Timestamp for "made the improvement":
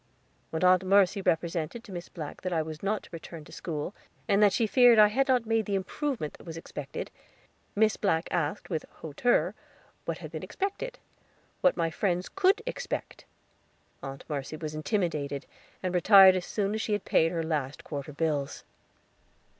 5.45-6.33